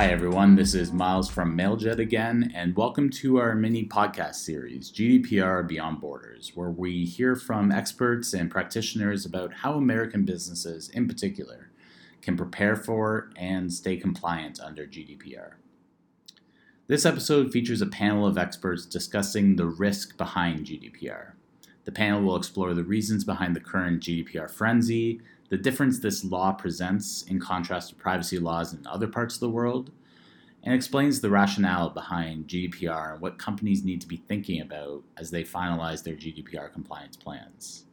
[0.00, 0.56] Hi, everyone.
[0.56, 6.00] This is Miles from Mailjet again, and welcome to our mini podcast series, GDPR Beyond
[6.00, 11.70] Borders, where we hear from experts and practitioners about how American businesses, in particular,
[12.22, 15.56] can prepare for and stay compliant under GDPR.
[16.86, 21.32] This episode features a panel of experts discussing the risk behind GDPR.
[21.84, 26.52] The panel will explore the reasons behind the current GDPR frenzy, the difference this law
[26.52, 29.90] presents in contrast to privacy laws in other parts of the world,
[30.62, 35.30] and explains the rationale behind GDPR and what companies need to be thinking about as
[35.30, 37.84] they finalize their GDPR compliance plans.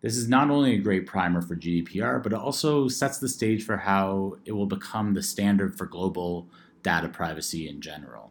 [0.00, 3.64] This is not only a great primer for GDPR, but it also sets the stage
[3.64, 6.46] for how it will become the standard for global
[6.82, 8.30] data privacy in general.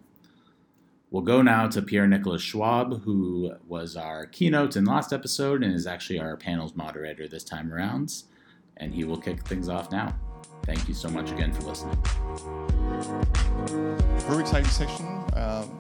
[1.09, 5.73] We'll go now to Pierre Nicolas Schwab, who was our keynote in last episode and
[5.73, 8.23] is actually our panel's moderator this time around,
[8.75, 10.13] and he will kick things off now.
[10.63, 11.98] Thank you so much again for listening.
[14.27, 15.05] Very exciting session.
[15.34, 15.79] Um,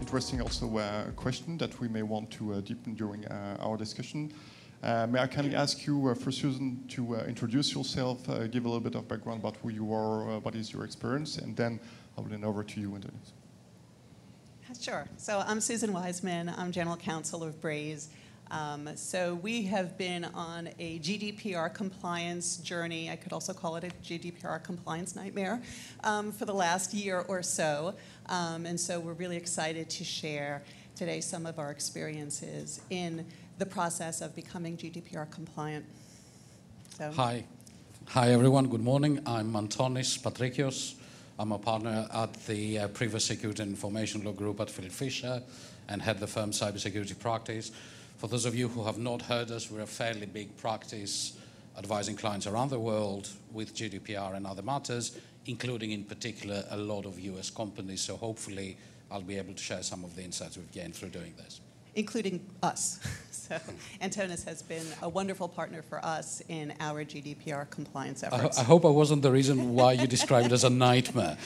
[0.00, 4.32] interesting also uh, question that we may want to uh, deepen during uh, our discussion.
[4.84, 8.78] Uh, may I kindly ask you, uh, for Susan, to introduce yourself, give a little
[8.78, 11.80] bit of background about who you are, what is your experience, and then
[12.16, 13.32] I will hand over to you, Antonis.
[14.78, 15.06] Sure.
[15.16, 16.48] So I'm Susan Wiseman.
[16.56, 18.08] I'm General Counsel of Braze.
[18.50, 23.10] Um, so we have been on a GDPR compliance journey.
[23.10, 25.60] I could also call it a GDPR compliance nightmare
[26.04, 27.94] um, for the last year or so.
[28.26, 30.62] Um, and so we're really excited to share
[30.94, 33.26] today some of our experiences in
[33.58, 35.84] the process of becoming GDPR compliant.
[36.96, 37.10] So.
[37.12, 37.44] Hi.
[38.08, 38.68] Hi, everyone.
[38.68, 39.20] Good morning.
[39.26, 40.99] I'm Antonis Patrikios.
[41.40, 45.42] I'm a partner at the uh, Privacy Security and Information Law Group at Fieldfisher
[45.88, 47.72] and head the firm's cybersecurity practice.
[48.18, 51.38] For those of you who have not heard us, we're a fairly big practice
[51.78, 57.06] advising clients around the world with GDPR and other matters, including in particular a lot
[57.06, 58.02] of US companies.
[58.02, 58.76] So hopefully
[59.10, 61.62] I'll be able to share some of the insights we've gained through doing this
[61.94, 63.00] including us.
[63.30, 63.58] so
[64.00, 68.58] Antonis has been a wonderful partner for us in our GDPR compliance efforts.
[68.58, 71.36] I, I hope I wasn't the reason why you described it as a nightmare.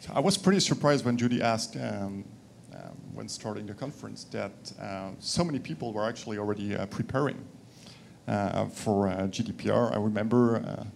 [0.00, 2.24] so I was pretty surprised when Judy asked um,
[2.72, 2.78] uh,
[3.12, 7.44] when starting the conference that uh, so many people were actually already uh, preparing
[8.26, 9.92] uh, for uh, GDPR.
[9.92, 10.86] I remember uh, a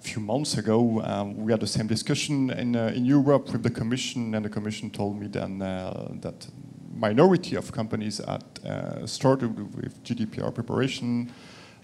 [0.00, 3.70] few months ago, um, we had the same discussion in, uh, in Europe with the
[3.70, 6.48] Commission, and the Commission told me then uh, that
[6.94, 11.32] minority of companies had uh, started with GDPR preparation,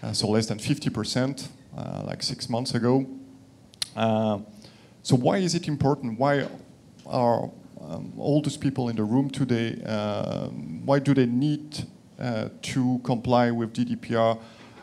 [0.03, 3.05] uh, so less than 50%, uh, like six months ago.
[3.95, 4.39] Uh,
[5.03, 6.19] so why is it important?
[6.19, 6.47] Why
[7.05, 7.49] are
[7.81, 9.75] um, all those people in the room today,
[10.85, 11.85] why do they need
[12.61, 14.39] to comply with GDPR?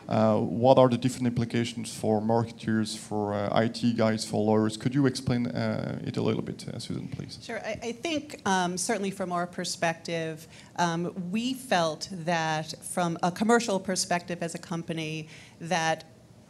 [0.07, 4.75] Uh, what are the different implications for marketers, for uh, IT guys, for lawyers?
[4.75, 7.39] Could you explain uh, it a little bit, uh, Susan, please?
[7.41, 7.59] Sure.
[7.59, 13.79] I, I think, um, certainly from our perspective, um, we felt that from a commercial
[13.79, 15.27] perspective as a company,
[15.61, 16.03] that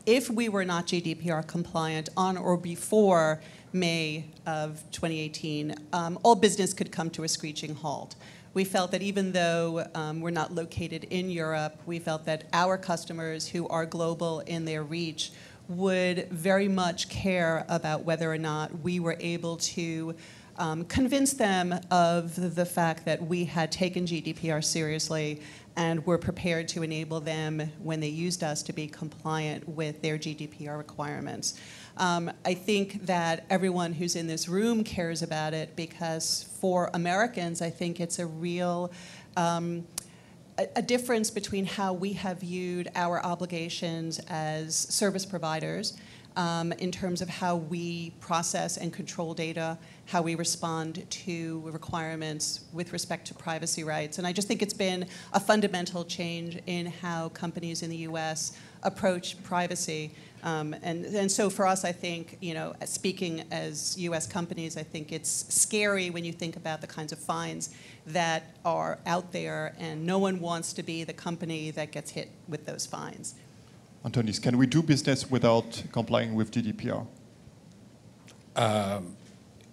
[0.06, 3.40] if we were not GDPR compliant on or before
[3.72, 8.16] May of 2018, um, all business could come to a screeching halt
[8.54, 12.78] we felt that even though um, we're not located in Europe, we felt that our
[12.78, 15.32] customers who are global in their reach
[15.68, 20.14] would very much care about whether or not we were able to
[20.58, 25.42] um, convince them of the fact that we had taken GDPR seriously
[25.76, 30.20] and were prepared to enable them when they used us to be compliant with their
[30.20, 31.60] GDPR requirements.
[31.98, 37.62] Um, I think that everyone who's in this room cares about it because for Americans,
[37.62, 38.92] I think it's a real
[39.38, 39.86] um,
[40.58, 45.98] a, difference between how we have viewed our obligations as service providers
[46.36, 52.62] um, in terms of how we process and control data, how we respond to requirements
[52.74, 54.18] with respect to privacy rights.
[54.18, 58.58] And I just think it's been a fundamental change in how companies in the US
[58.84, 60.12] approach privacy.
[60.44, 64.84] Um, and, and so for us, I think, you know, speaking as US companies, I
[64.84, 67.70] think it's scary when you think about the kinds of fines
[68.08, 72.30] that are out there, and no one wants to be the company that gets hit
[72.50, 73.36] with those fines.
[74.04, 77.08] Antonis, can we do business without complying with GDPR?
[78.58, 79.16] Um,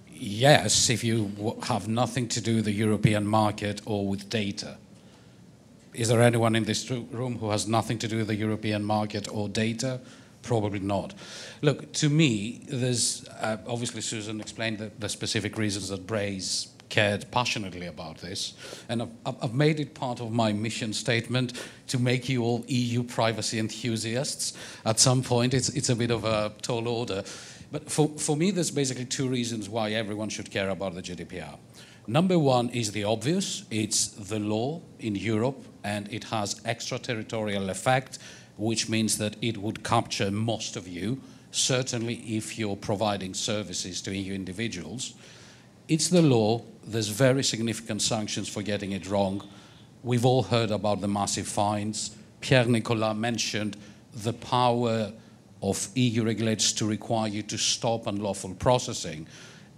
[0.08, 4.76] yes, if you have nothing to do with the European market or with data.
[5.92, 9.26] Is there anyone in this room who has nothing to do with the European market
[9.32, 9.98] or data?
[10.42, 11.14] Probably not.
[11.62, 17.30] Look, to me, there's uh, obviously Susan explained the, the, specific reasons that Braze cared
[17.30, 18.54] passionately about this.
[18.88, 21.52] And I've, I've, made it part of my mission statement
[21.88, 24.54] to make you all EU privacy enthusiasts.
[24.84, 27.22] At some point, it's, it's a bit of a tall order.
[27.70, 31.56] But for, for me, there's basically two reasons why everyone should care about the GDPR.
[32.06, 38.18] Number one is the obvious it's the law in Europe, and it has extraterritorial effect,
[38.60, 41.20] which means that it would capture most of you,
[41.50, 45.14] certainly if you're providing services to EU individuals.
[45.88, 46.62] It's the law.
[46.86, 49.42] There's very significant sanctions for getting it wrong.
[50.02, 52.14] We've all heard about the massive fines.
[52.40, 53.76] Pierre Nicolas mentioned
[54.14, 55.12] the power
[55.62, 59.26] of EU regulators to require you to stop unlawful processing.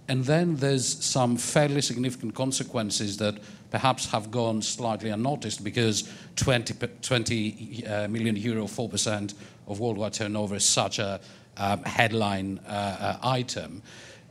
[0.07, 3.35] And then there's some fairly significant consequences that
[3.71, 9.33] perhaps have gone slightly unnoticed because 20, 20 uh, million euro, 4%
[9.67, 11.21] of worldwide turnover is such a
[11.57, 13.81] um, headline uh, uh, item.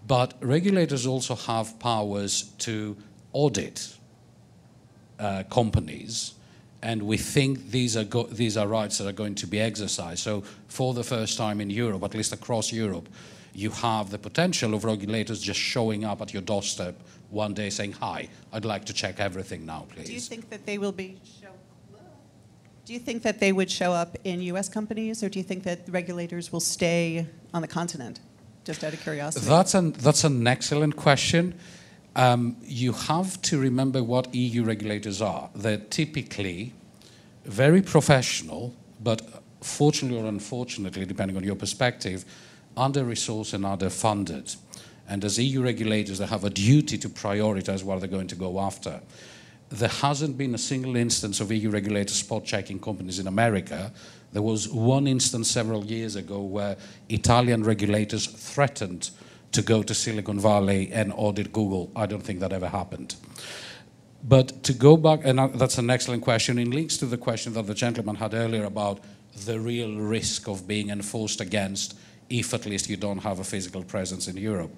[0.07, 2.97] But regulators also have powers to
[3.33, 3.97] audit
[5.19, 6.35] uh, companies,
[6.83, 10.19] and we think these are, these are rights that are going to be exercised.
[10.19, 13.09] So, for the first time in Europe, at least across Europe,
[13.55, 16.95] you have the potential of regulators just showing up at your doorstep
[17.31, 20.07] one day saying, Hi, I'd like to check everything now, please.
[20.07, 21.49] Do you think that they will be show-
[22.85, 25.63] Do you think that they would show up in US companies, or do you think
[25.65, 28.21] that regulators will stay on the continent?
[28.65, 29.47] just out of curiosity?
[29.47, 31.55] That's an, that's an excellent question.
[32.15, 35.51] Um, you have to remember what EU regulators are.
[35.55, 36.73] They're typically
[37.45, 42.25] very professional, but fortunately or unfortunately, depending on your perspective,
[42.77, 44.55] under resourced and under funded.
[45.09, 48.61] And as EU regulators, they have a duty to prioritize what they're going to go
[48.61, 49.01] after.
[49.69, 53.93] There hasn't been a single instance of EU regulators spot checking companies in America
[54.33, 56.77] there was one instance several years ago where
[57.09, 59.11] Italian regulators threatened
[59.53, 61.93] to go to Silicon Valley and audit Google.
[61.95, 63.15] I don't think that ever happened.
[64.25, 67.67] But to go back, and that's an excellent question, it links to the question that
[67.67, 69.01] the gentleman had earlier about
[69.45, 71.99] the real risk of being enforced against
[72.33, 74.75] if at least you don't have a physical presence in Europe.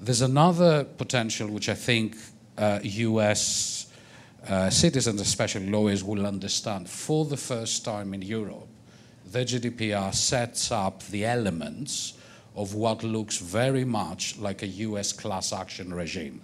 [0.00, 2.16] There's another potential which I think
[2.56, 3.86] uh, US
[4.48, 6.88] uh, citizens, especially lawyers, will understand.
[6.88, 8.68] For the first time in Europe,
[9.26, 12.14] the GDPR sets up the elements
[12.54, 16.40] of what looks very much like a US class action regime.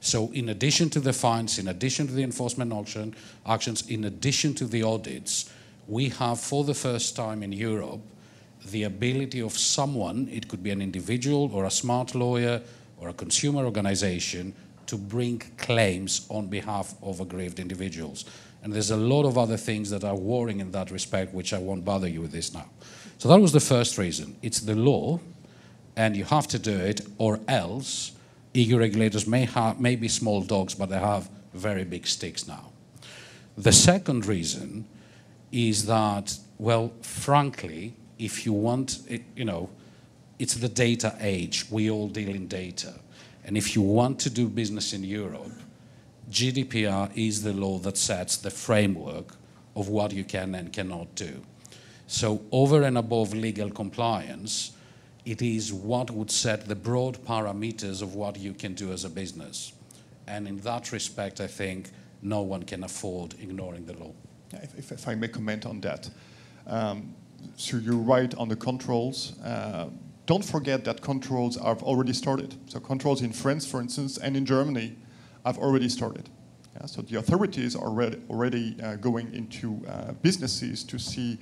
[0.00, 4.54] So, in addition to the fines, in addition to the enforcement action, actions, in addition
[4.54, 5.50] to the audits,
[5.88, 8.00] we have for the first time in Europe
[8.70, 12.62] the ability of someone, it could be an individual or a smart lawyer
[12.98, 14.54] or a consumer organization,
[14.86, 18.24] to bring claims on behalf of aggrieved individuals.
[18.62, 21.58] And there's a lot of other things that are worrying in that respect, which I
[21.58, 22.68] won't bother you with this now.
[23.18, 24.36] So that was the first reason.
[24.42, 25.20] It's the law,
[25.96, 28.12] and you have to do it, or else
[28.54, 32.72] EU regulators may, have, may be small dogs, but they have very big sticks now.
[33.58, 34.86] The second reason
[35.52, 39.68] is that, well, frankly, if you want, it, you know,
[40.38, 41.66] it's the data age.
[41.70, 42.94] We all deal in data.
[43.44, 45.52] And if you want to do business in Europe,
[46.30, 49.36] GDPR is the law that sets the framework
[49.76, 51.42] of what you can and cannot do.
[52.08, 54.72] So, over and above legal compliance,
[55.24, 59.10] it is what would set the broad parameters of what you can do as a
[59.10, 59.72] business.
[60.26, 61.90] And in that respect, I think
[62.22, 64.12] no one can afford ignoring the law.
[64.52, 66.08] If, if, I may comment on that.
[66.66, 67.14] Um,
[67.56, 69.38] so you're right on the controls.
[69.40, 69.88] Uh,
[70.26, 72.56] don't forget that controls have already started.
[72.66, 74.96] So controls in France, for instance, and in Germany
[75.44, 76.28] have already started.
[76.74, 77.88] Yeah, so the authorities are
[78.28, 81.38] already, uh, going into uh, businesses to see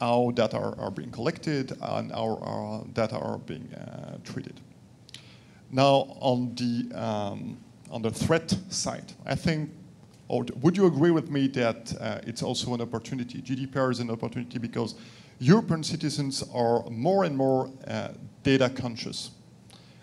[0.00, 4.60] how data are, are being collected and how our data are being uh, treated.
[5.70, 7.58] Now, on the, um,
[7.90, 9.70] on the threat side, I think,
[10.28, 13.40] or would you agree with me that uh, it's also an opportunity?
[13.40, 14.94] GDPR is an opportunity because
[15.38, 18.08] European citizens are more and more uh,
[18.42, 19.30] data conscious.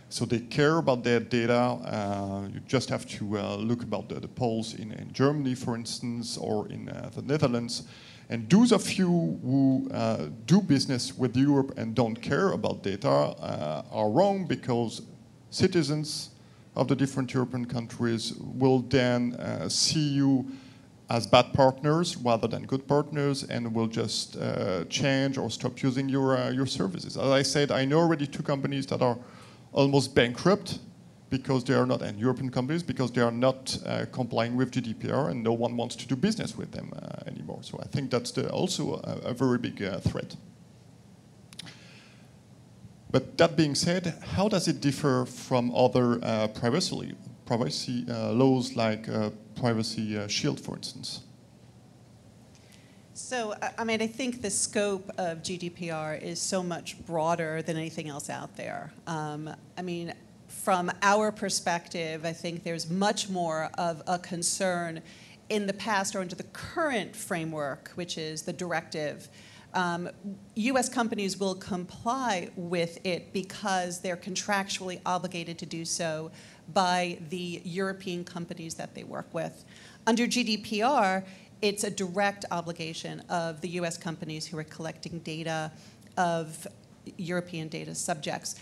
[0.10, 1.60] So they care about their data.
[1.60, 5.76] Uh, you just have to uh, look about the, the polls in, in, Germany, for
[5.76, 7.88] instance, or in uh, the Netherlands.
[8.30, 13.10] And those of you who uh, do business with Europe and don't care about data
[13.10, 15.02] uh, are wrong because
[15.50, 16.30] citizens
[16.76, 19.36] of the different European countries will then
[19.70, 20.46] see you
[21.10, 24.38] as bad partners rather than good partners and will just
[24.90, 27.18] change or stop using your, your services.
[27.18, 29.18] As I said, I know already two companies that are
[29.74, 30.80] almost bankrupt
[31.34, 35.32] because they are not, and European companies, because they are not uh, complying with GDPR
[35.32, 37.60] and no one wants to do business with them uh, anymore.
[37.62, 40.36] So I think that's the, also a, a, very big uh, threat.
[43.10, 47.16] But that being said, how does it differ from other uh, privacy,
[47.48, 49.08] privacy laws like
[49.56, 51.22] Privacy Shield, for instance?
[53.16, 58.10] So, I mean, I think the scope of GDPR is so much broader than anything
[58.10, 58.92] else out there.
[59.06, 60.14] Um, I mean,
[60.48, 65.02] from our perspective, I think there's much more of a concern
[65.50, 69.30] in the past or under the current framework, which is the directive.
[69.74, 70.10] Um,
[70.56, 76.32] US companies will comply with it because they're contractually obligated to do so
[76.74, 79.66] by the European companies that they work with.
[80.06, 81.26] Under GDPR,
[81.62, 85.72] it's a direct obligation of the US companies who are collecting data
[86.18, 86.68] of
[87.18, 88.56] European data subjects.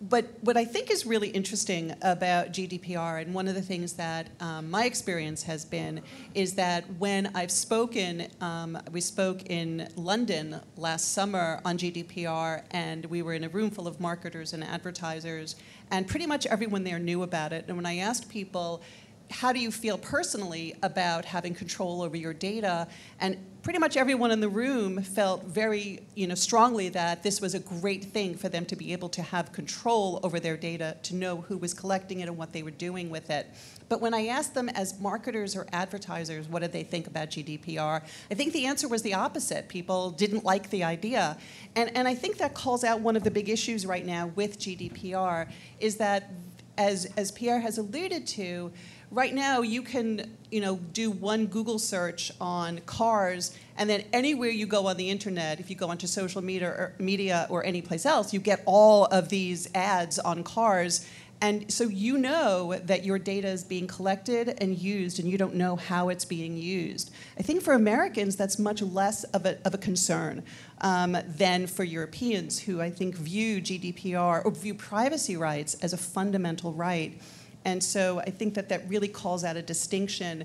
[0.00, 4.28] But what I think is really interesting about GDPR, and one of the things that
[4.40, 6.02] um, my experience has been,
[6.34, 13.06] is that when I've spoken, um, we spoke in London last summer on GDPR, and
[13.06, 15.56] we were in a room full of marketers and advertisers,
[15.90, 17.64] and pretty much everyone there knew about it.
[17.68, 18.82] And when I asked people,
[19.30, 22.86] how do you feel personally about having control over your data?
[23.20, 27.54] And pretty much everyone in the room felt very you know, strongly that this was
[27.54, 31.16] a great thing for them to be able to have control over their data, to
[31.16, 33.48] know who was collecting it and what they were doing with it.
[33.88, 38.02] But when I asked them as marketers or advertisers, what did they think about GDPR?
[38.30, 39.68] I think the answer was the opposite.
[39.68, 41.36] People didn't like the idea.
[41.74, 44.58] And, and I think that calls out one of the big issues right now with
[44.60, 46.30] GDPR is that,
[46.78, 48.70] as, as Pierre has alluded to,
[49.10, 54.50] right now you can you know do one google search on cars and then anywhere
[54.50, 57.82] you go on the internet if you go onto social media or media or any
[57.82, 61.06] place else you get all of these ads on cars.
[61.42, 65.54] And so you know that your data is being collected and used and you don't
[65.54, 67.10] know how it's being used.
[67.38, 70.42] I think for americans that's much less of a, of a concern
[70.80, 75.96] um, than for europeans who i think view gdpr or view privacy rights as a
[75.96, 77.20] fundamental right
[77.66, 80.44] and so I think that that really calls out a distinction.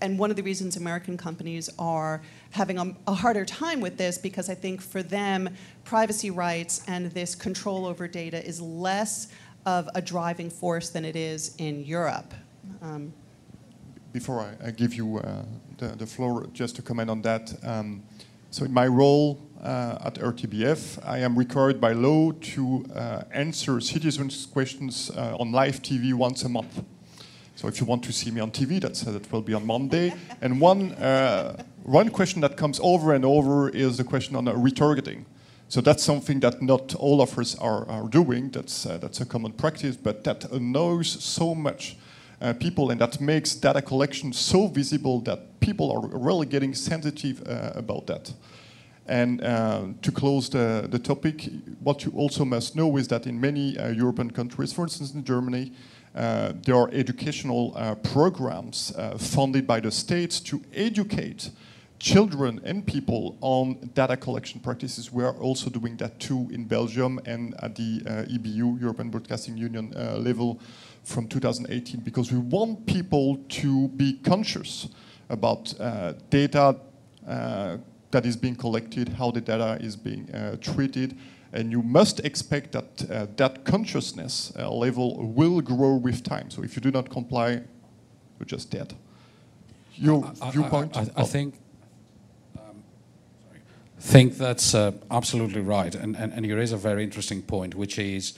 [0.00, 4.16] And one of the reasons American companies are having a, a harder time with this,
[4.16, 5.50] because I think for them,
[5.84, 9.28] privacy rights and this control over data is less
[9.66, 12.32] of a driving force than it is in Europe.
[12.80, 13.12] Um,
[14.12, 15.44] Before I, I, give you uh,
[15.76, 17.52] the, the floor, just to comment on that.
[17.62, 18.02] Um,
[18.52, 23.80] so in my role uh, at RTBF, I am required by law to uh, answer
[23.80, 26.84] citizens' questions uh, on live TV once a month.
[27.56, 30.12] So if you want to see me on TV, that's, that will be on Monday.
[30.42, 35.24] and one, uh, one question that comes over and over is the question on retargeting.
[35.70, 38.50] So that's something that not all of us are, are doing.
[38.50, 41.96] That's, uh, that's a common practice, but that annoys so much
[42.42, 47.42] uh, people and that makes data collection so visible that people are really getting sensitive
[47.46, 48.32] uh, about that.
[49.06, 51.48] And uh, to close the, the topic,
[51.82, 55.24] what you also must know is that in many uh, European countries, for instance in
[55.24, 55.72] Germany,
[56.14, 61.50] uh, there are educational uh, programs funded by the states to educate
[62.02, 65.12] children and people on data collection practices.
[65.12, 69.56] We are also doing that too in Belgium and at the uh, EBU, European Broadcasting
[69.56, 70.58] Union level
[71.04, 74.88] from 2018, because we want people to be conscious
[75.28, 75.72] about
[76.30, 76.76] data
[78.12, 81.18] that is being collected, how the data is being uh, treated,
[81.52, 86.50] and you must expect that uh, that consciousness uh, level will grow with time.
[86.50, 87.62] So if you do not comply,
[88.38, 88.94] you're just dead.
[89.94, 90.96] Your I, viewpoint?
[90.96, 91.54] I, I, I think
[94.02, 95.94] think that's uh, absolutely right.
[95.94, 98.34] And, and, and you raise a very interesting point, which is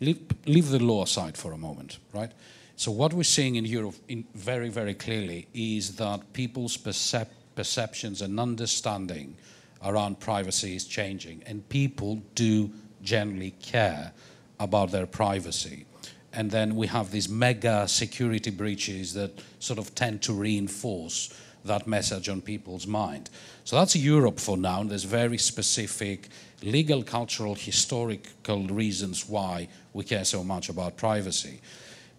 [0.00, 2.30] leave, leave the law aside for a moment, right?
[2.76, 8.22] So what we're seeing in Europe in very, very clearly is that people's percep perceptions
[8.22, 9.36] and understanding
[9.84, 12.70] around privacy is changing, and people do
[13.02, 14.12] generally care
[14.60, 15.84] about their privacy.
[16.32, 21.34] And then we have these mega security breaches that sort of tend to reinforce
[21.68, 23.30] that message on people's mind.
[23.64, 26.28] So that's Europe for now, and there's very specific
[26.62, 31.60] legal, cultural, historical reasons why we care so much about privacy.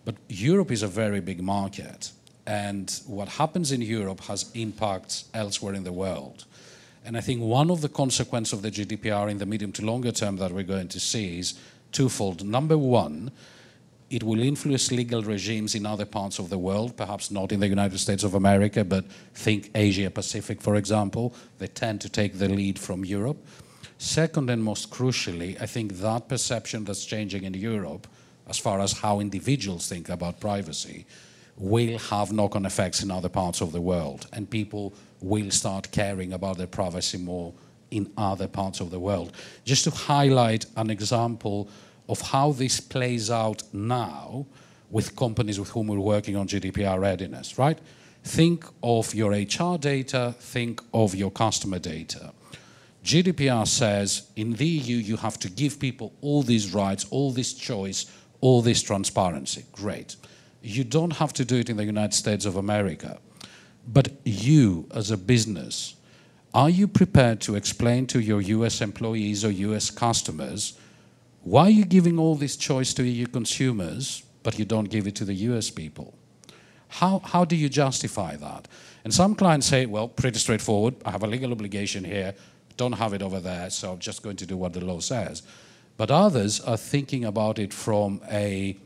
[0.05, 2.11] But Europe is a very big market.
[2.47, 6.45] And what happens in Europe has impacts elsewhere in the world.
[7.05, 10.11] And I think one of the consequences of the GDPR in the medium to longer
[10.11, 11.53] term that we're going to see is
[11.91, 12.45] twofold.
[12.45, 13.31] Number one,
[14.09, 17.67] it will influence legal regimes in other parts of the world, perhaps not in the
[17.67, 21.33] United States of America, but think Asia Pacific, for example.
[21.59, 23.37] They tend to take the lead from Europe.
[23.99, 28.07] Second, and most crucially, I think that perception that's changing in Europe,
[28.47, 31.05] as far as how individuals think about privacy,
[31.57, 36.33] will have knock-on effects in other parts of the world, and people will start caring
[36.33, 37.53] about their privacy more
[37.91, 39.33] in other parts of the world.
[39.65, 41.69] Just to highlight an example
[42.09, 44.45] of how this plays out now,
[44.89, 47.77] with companies with whom we're working on GDPR readiness, right?
[48.23, 52.33] Think of your HR data, think of your customer data.
[53.05, 57.53] GDPR says in the EU you have to give people all these rights, all this
[57.53, 58.07] choice,
[58.41, 59.65] all this transparency.
[59.71, 60.15] Great.
[60.61, 63.19] You don't have to do it in the United States of America.
[63.87, 65.95] But you, as a business,
[66.53, 70.73] are you prepared to explain to your US employees or US customers
[71.43, 75.15] why are you giving all this choice to EU consumers, but you don't give it
[75.15, 76.13] to the US people?
[76.89, 78.67] How, how do you justify that?
[79.03, 80.95] And some clients say, well, pretty straightforward.
[81.05, 82.33] I have a legal obligation here,
[82.77, 85.43] don't have it over there, so I'm just going to do what the law says.
[85.97, 88.77] But others are thinking about it from a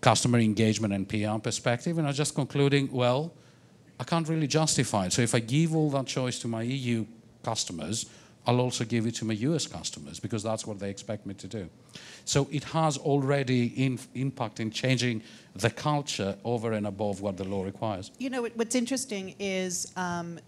[0.00, 3.32] customer engagement and PR perspective and are just concluding, well,
[3.98, 5.12] I can't really justify it.
[5.12, 7.06] So if I give all that choice to my EU
[7.42, 8.06] customers,
[8.46, 11.48] I'll also give it to my US customers because that's what they expect me to
[11.48, 11.68] do.
[12.24, 15.22] So it has already in, impact in changing
[15.54, 18.10] the culture over and above what the law requires.
[18.18, 20.38] You know, what's interesting is um,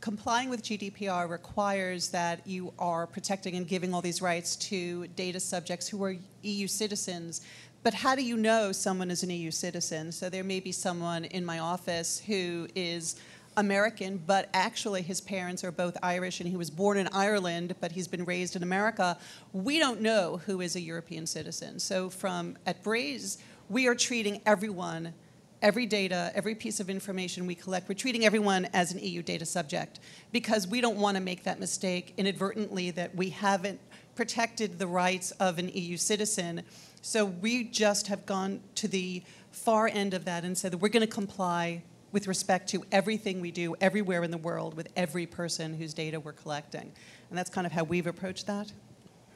[0.00, 5.40] complying with GDPR requires that you are protecting and giving all these rights to data
[5.40, 7.40] subjects who are EU citizens.
[7.82, 10.12] But how do you know someone is an EU citizen?
[10.12, 13.16] So there may be someone in my office who is
[13.56, 17.92] American, but actually his parents are both Irish and he was born in Ireland, but
[17.92, 19.18] he's been raised in America.
[19.52, 21.78] We don't know who is a European citizen.
[21.78, 25.14] So from at Braze, we are treating everyone,
[25.60, 29.46] every data, every piece of information we collect, we're treating everyone as an EU data
[29.46, 30.00] subject
[30.32, 33.80] because we don't want to make that mistake inadvertently that we haven't
[34.14, 36.62] protected the rights of an EU citizen.
[37.00, 40.88] So we just have gone to the far end of that and said that we're
[40.88, 41.82] going to comply
[42.12, 46.20] with respect to everything we do everywhere in the world with every person whose data
[46.20, 46.92] we're collecting.
[47.30, 48.70] And that's kind of how we've approached that.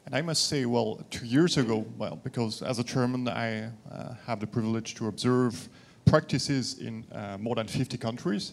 [0.05, 4.15] And I must say, well, two years ago, well, because as a German, I uh,
[4.27, 5.69] have the privilege to observe
[6.05, 8.53] practices in uh, more than 50 countries.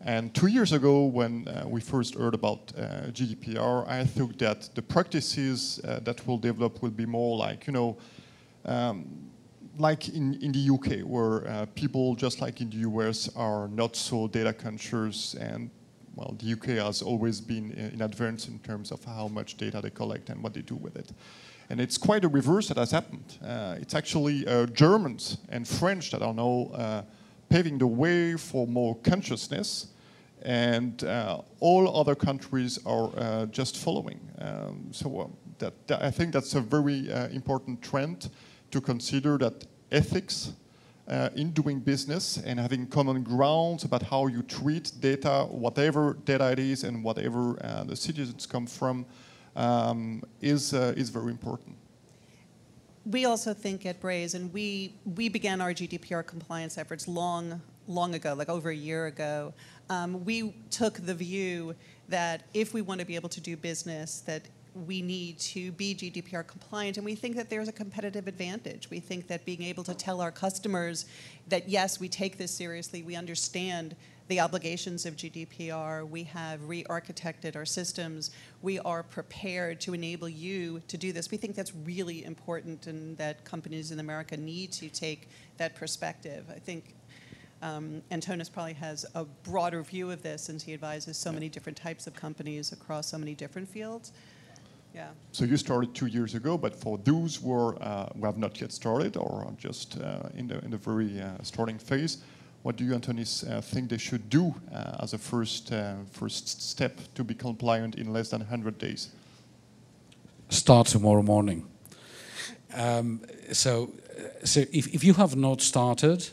[0.00, 4.70] And two years ago, when uh, we first heard about uh, GDPR, I thought that
[4.74, 7.96] the practices uh, that will develop will be more like, you know,
[8.64, 9.04] um,
[9.78, 13.96] like in, in the UK, where uh, people, just like in the US, are not
[13.96, 15.70] so data conscious and
[16.16, 19.90] well, the UK has always been in advance in terms of how much data they
[19.90, 21.12] collect and what they do with it.
[21.70, 23.38] And it's quite a reverse that has happened.
[23.44, 27.02] Uh, it's actually uh, Germans and French that are now uh,
[27.48, 29.88] paving the way for more consciousness,
[30.42, 34.20] and uh, all other countries are uh, just following.
[34.38, 38.30] Um, so um, that, that, I think that's a very important trend
[38.74, 40.52] to consider that ethics
[41.06, 46.50] uh, in doing business and having common grounds about how you treat data, whatever data
[46.50, 49.06] it is and whatever uh, the citizens come from,
[49.54, 51.76] um, is, uh, is very important.
[53.06, 58.14] We also think at Braze, and we, we began our GDPR compliance efforts long, long
[58.14, 59.52] ago, like over a year ago.
[59.88, 61.76] Um, we took the view
[62.08, 64.42] that if we want to be able to do business, that
[64.74, 68.90] we need to be GDPR compliant, and we think that there's a competitive advantage.
[68.90, 71.06] We think that being able to tell our customers
[71.48, 73.94] that yes, we take this seriously, we understand
[74.28, 78.30] the obligations of GDPR, we have re architected our systems,
[78.62, 81.30] we are prepared to enable you to do this.
[81.30, 86.46] We think that's really important and that companies in America need to take that perspective.
[86.50, 86.94] I think
[87.62, 91.76] um, Antonis probably has a broader view of this since he advises so many different
[91.76, 94.12] types of companies across so many different fields.
[94.94, 95.08] Yeah.
[95.32, 98.60] So you started two years ago, but for those who, are, uh, who have not
[98.60, 102.18] yet started or are just uh, in, the, in the very uh, starting phase,
[102.62, 106.62] what do you, Antonis, uh, think they should do uh, as a first, uh, first
[106.62, 109.10] step to be compliant in less than 100 days?
[110.48, 111.66] Start tomorrow morning.
[112.74, 113.20] Um,
[113.52, 113.92] so,
[114.44, 116.28] so if, if you have not started,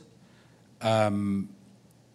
[0.81, 1.49] um,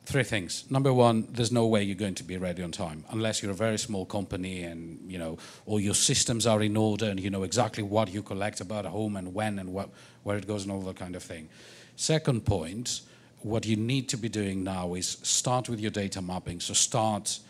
[0.06, 0.70] Three things.
[0.70, 3.56] Number one, there's no way you're going to be ready on time unless you're a
[3.56, 7.42] very small company and you know all your systems are in order and you know
[7.42, 9.90] exactly what you collect about a home and when and what,
[10.22, 11.48] where it goes and all that kind of thing.
[11.96, 13.00] Second point,
[13.42, 16.60] what you need to be doing now is start with your data mapping.
[16.60, 17.40] So start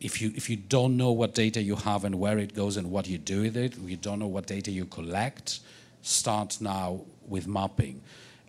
[0.00, 2.90] if you if you don't know what data you have and where it goes and
[2.90, 5.60] what you do with it, you don't know what data you collect,
[6.02, 8.02] start now with mapping.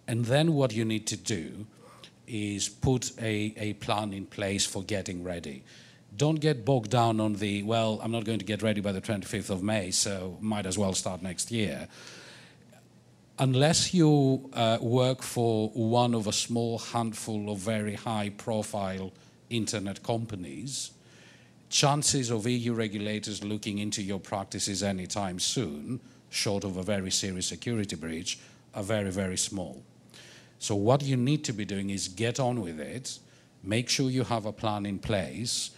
[0.08, 1.68] And then what you need to do
[2.28, 5.64] is put a, a plan in place for getting ready.
[6.16, 9.02] Don't get bogged down on the, well, I'm not going to get ready by the
[9.02, 11.88] 25th of May, so might as well start next year.
[13.40, 19.12] Unless you uh, work for one of a small handful of very high profile
[19.50, 20.92] internet companies,
[21.70, 27.48] chances of EU regulators looking into your practices anytime soon, short of a very serious
[27.48, 28.38] security breach,
[28.76, 29.82] are very, very small.
[30.62, 33.18] So what you need to be doing is get on with it,
[33.64, 35.72] make sure you have a plan in place,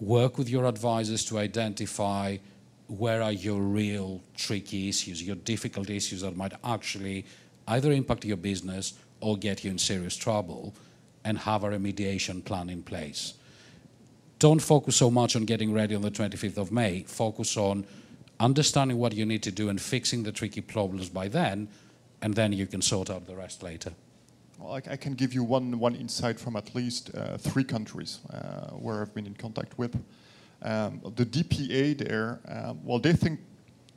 [0.00, 2.38] work with your advisors to identify
[2.86, 7.26] where are your real tricky issues, your difficult issues that might actually
[7.68, 10.74] either impact your business or get you in serious trouble,
[11.24, 13.34] and have a remediation plan in place.
[14.38, 17.02] Don't focus so much on getting ready on the 25th of May.
[17.02, 17.84] Focus on
[18.40, 21.68] understanding what you need to do and fixing the tricky problems by then,
[22.22, 23.92] and then you can sort out the rest later.
[24.62, 28.20] Well, I, I can give you one, one insight from at least uh, three countries
[28.30, 29.96] uh, where I've been in contact with.
[30.62, 33.40] Um, the DPA there, uh, well, they think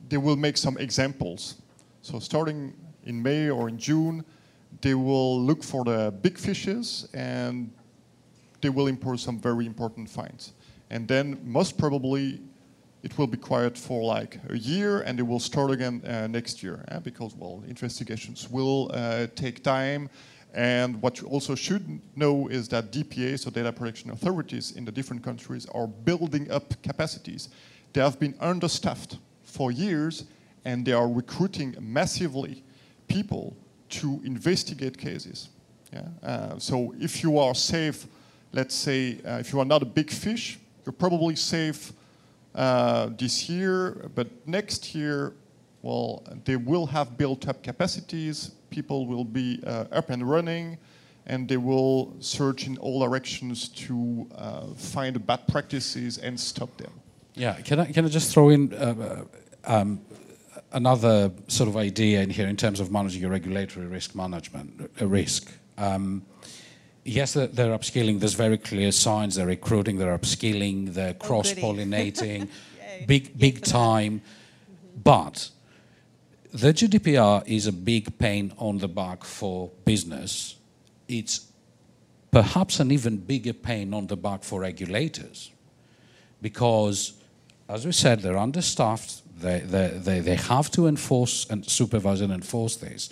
[0.08, 1.56] they will make some examples.
[2.02, 2.74] So starting
[3.04, 4.24] in May or in June,
[4.80, 7.70] they will look for the big fishes and
[8.60, 10.52] they will impose some very important fines.
[10.90, 12.40] And then most probably
[13.04, 16.60] it will be quiet for like a year and it will start again uh, next
[16.60, 16.98] year eh?
[16.98, 20.10] because, well, investigations will uh, take time.
[20.56, 24.90] And what you also should know is that DPA, so data protection authorities in the
[24.90, 27.50] different countries, are building up capacities.
[27.92, 30.24] They have been understaffed for years
[30.64, 32.64] and they are recruiting massively
[33.06, 33.54] people
[33.90, 35.50] to investigate cases.
[35.92, 36.08] Yeah?
[36.22, 38.06] Uh, so if you are safe,
[38.52, 41.92] let's say, uh, if you are not a big fish, you're probably safe
[42.54, 45.34] uh, this year, but next year,
[45.82, 50.76] well, they will have built up capacities, people will be uh, up and running,
[51.26, 56.92] and they will search in all directions to uh, find bad practices and stop them.
[57.34, 59.24] Yeah, can I, can I just throw in uh,
[59.64, 60.00] um,
[60.72, 65.06] another sort of idea in here in terms of managing your regulatory risk management, uh,
[65.06, 65.50] risk?
[65.78, 66.22] Um,
[67.04, 68.20] yes, they're, they're, upskilling.
[68.20, 69.36] There's very clear signs.
[69.36, 69.96] They're recruiting.
[69.98, 70.92] They're upskilling.
[70.92, 72.48] They're oh, cross-pollinating,
[73.06, 74.20] big big time.
[74.20, 75.00] Mm-hmm.
[75.02, 75.50] But
[76.56, 80.56] the GDPR is a big pain on the back for business.
[81.06, 81.52] It's
[82.30, 85.52] perhaps an even bigger pain on the back for regulators
[86.40, 87.12] because,
[87.68, 89.20] as we said, they're understaffed.
[89.38, 93.10] They, they, they, they have to enforce and supervise and enforce this.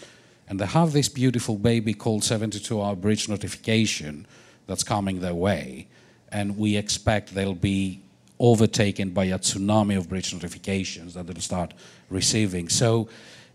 [0.48, 4.26] And they have this beautiful baby called 72 hour breach notification
[4.66, 5.88] that's coming their way.
[6.32, 8.00] And we expect they'll be
[8.44, 11.72] overtaken by a tsunami of breach notifications that they'll start
[12.10, 12.68] receiving.
[12.68, 13.08] So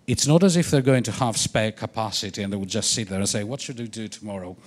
[0.07, 3.09] it's not as if they're going to have spare capacity and they will just sit
[3.09, 4.57] there and say, What should we do tomorrow?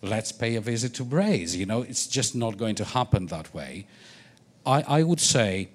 [0.00, 1.56] Let's pay a visit to Braze.
[1.56, 3.86] You know, it's just not going to happen that way.
[4.64, 5.70] I, I would say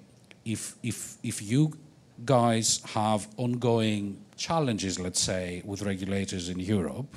[0.46, 1.76] if, if, if you
[2.24, 7.14] guys have ongoing challenges, let's say, with regulators in Europe,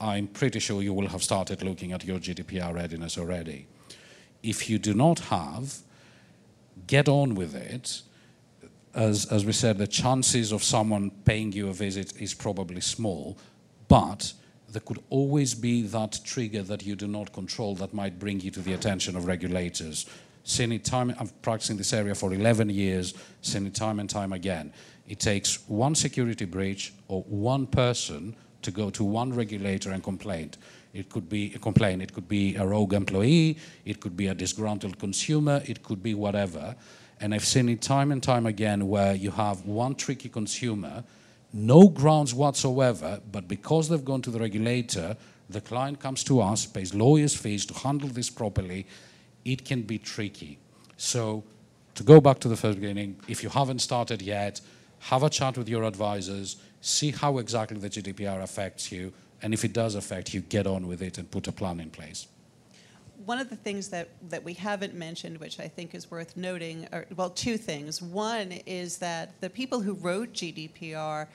[0.00, 3.66] I'm pretty sure you will have started looking at your GDPR readiness already.
[4.42, 5.74] If you do not have,
[6.88, 8.02] get on with it.
[8.94, 13.38] As, as we said, the chances of someone paying you a visit is probably small,
[13.86, 14.32] but
[14.68, 18.50] there could always be that trigger that you do not control that might bring you
[18.50, 20.06] to the attention of regulators.
[20.42, 24.32] Seen it time, I'm practicing this area for 11 years, seen it time and time
[24.32, 24.72] again.
[25.06, 30.50] It takes one security breach or one person to go to one regulator and complain.
[30.94, 34.34] It could be a complaint, it could be a rogue employee, it could be a
[34.34, 36.74] disgruntled consumer, it could be whatever.
[37.20, 41.04] And I've seen it time and time again where you have one tricky consumer,
[41.52, 45.16] no grounds whatsoever, but because they've gone to the regulator,
[45.50, 48.86] the client comes to us, pays lawyers' fees to handle this properly.
[49.44, 50.58] It can be tricky.
[50.96, 51.42] So,
[51.94, 54.60] to go back to the first beginning, if you haven't started yet,
[55.00, 59.64] have a chat with your advisors, see how exactly the GDPR affects you, and if
[59.64, 62.26] it does affect you, get on with it and put a plan in place.
[63.24, 66.88] One of the things that, that we haven't mentioned, which I think is worth noting,
[66.92, 68.00] are, well, two things.
[68.00, 71.26] One is that the people who wrote GDPR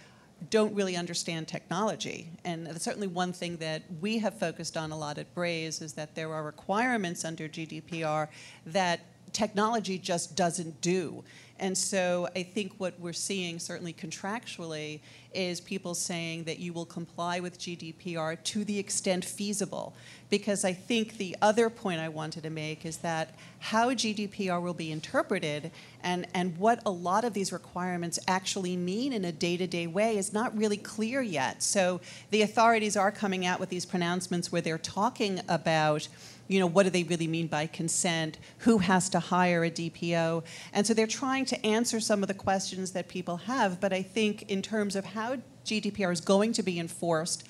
[0.50, 2.30] don't really understand technology.
[2.44, 6.16] And certainly one thing that we have focused on a lot at Braze is that
[6.16, 8.28] there are requirements under GDPR
[8.66, 9.02] that
[9.34, 11.24] technology just doesn't do.
[11.60, 15.00] And so I think what we're seeing, certainly contractually,
[15.34, 19.96] is people saying that you will comply with GDPR to the extent feasible.
[20.30, 24.74] Because I think the other point I wanted to make is that how GDPR will
[24.74, 29.56] be interpreted and, and what a lot of these requirements actually mean in a day
[29.56, 31.63] to day way is not really clear yet.
[31.63, 36.08] So the authorities are coming out with these pronouncements where they're talking about
[36.47, 38.38] you know, what do they really mean by consent?
[38.60, 40.43] Who has to hire a DPO?
[40.73, 43.79] And so they're trying to answer some of the questions that people have.
[43.79, 47.47] But I think in terms of how GDPR is going to be enforced,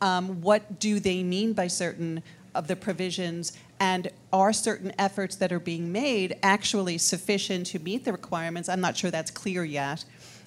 [0.00, 2.22] um, what do they mean by certain
[2.54, 3.52] of the provisions?
[3.78, 8.68] And are certain efforts that are being made actually sufficient to meet the requirements?
[8.68, 10.04] I'm not sure that's clear yet.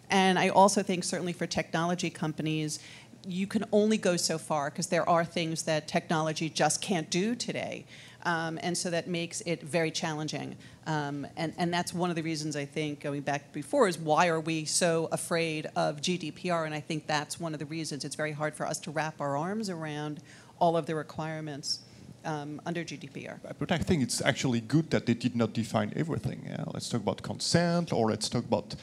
[0.09, 2.79] And I also think, certainly for technology companies,
[3.27, 7.35] you can only go so far because there are things that technology just can't do
[7.35, 7.85] today.
[8.23, 10.55] Um, and so that makes it very challenging.
[10.87, 14.27] Um, and, and that's one of the reasons I think, going back before, is why
[14.27, 16.65] are we so afraid of GDPR?
[16.65, 19.21] And I think that's one of the reasons it's very hard for us to wrap
[19.21, 20.21] our arms around
[20.59, 21.79] all of the requirements
[22.23, 23.37] um, under GDPR.
[23.59, 26.43] But I think it's actually good that they did not define everything.
[26.47, 26.63] Yeah?
[26.73, 28.75] Let's talk about consent, or let's talk about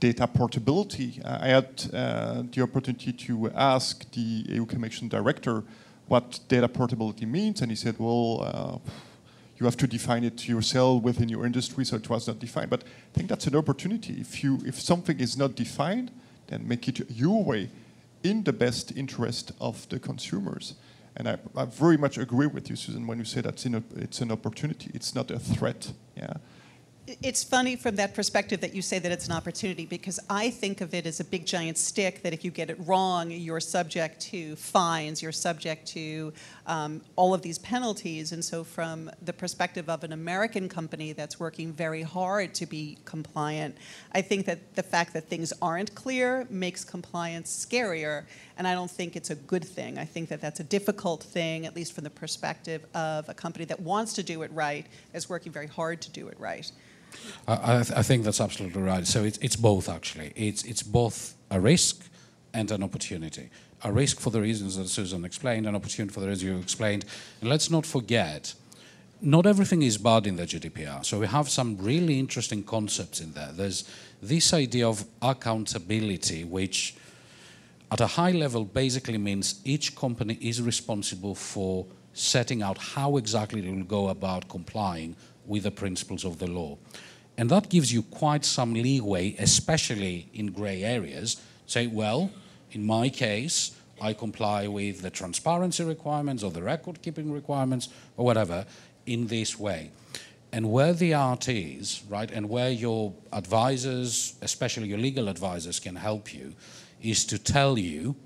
[0.00, 1.20] data portability.
[1.24, 5.64] Uh, I had uh, the opportunity to ask the EU Commission director
[6.08, 8.90] what data portability means, and he said, well, uh,
[9.58, 12.70] you have to define it yourself within your industry, so it was not defined.
[12.70, 14.20] But I think that's an opportunity.
[14.20, 16.10] If, you, if something is not defined,
[16.48, 17.70] then make it your way
[18.22, 20.74] in the best interest of the consumers.
[21.16, 23.64] And I, I very much agree with you, Susan, when you say that
[23.96, 24.90] it's an opportunity.
[24.92, 25.92] It's not a threat.
[26.16, 26.34] Yeah
[27.06, 30.80] it's funny from that perspective that you say that it's an opportunity because I think
[30.80, 34.20] of it as a big giant stick that if you get it wrong, you're subject
[34.22, 36.32] to fines, you're subject to
[36.66, 38.32] um, all of these penalties.
[38.32, 42.98] And so, from the perspective of an American company that's working very hard to be
[43.04, 43.76] compliant,
[44.12, 48.24] I think that the fact that things aren't clear makes compliance scarier.
[48.58, 49.98] And I don't think it's a good thing.
[49.98, 53.64] I think that that's a difficult thing, at least from the perspective of a company
[53.66, 56.72] that wants to do it right, is working very hard to do it right.
[57.48, 59.06] I, I, think that's absolutely right.
[59.06, 60.32] So it's, it's both, actually.
[60.34, 62.04] It's, it's both a risk
[62.52, 63.50] and an opportunity.
[63.84, 67.04] A risk for the reasons that Susan explained, an opportunity for the reasons you explained.
[67.40, 68.54] And let's not forget,
[69.20, 71.04] not everything is bad in the GDPR.
[71.04, 73.50] So we have some really interesting concepts in there.
[73.52, 73.84] There's
[74.20, 76.96] this idea of accountability, which
[77.92, 83.60] at a high level basically means each company is responsible for setting out how exactly
[83.60, 85.14] they will go about complying
[85.46, 86.78] with the principles of the law.
[87.38, 91.40] And that gives you quite some leeway, especially in gray areas.
[91.66, 92.30] Say, well,
[92.72, 98.24] in my case, I comply with the transparency requirements or the record keeping requirements or
[98.24, 98.66] whatever
[99.06, 99.90] in this way.
[100.52, 105.96] And where the art is, right, and where your advisors, especially your legal advisors, can
[105.96, 106.54] help you,
[107.02, 108.16] is to tell you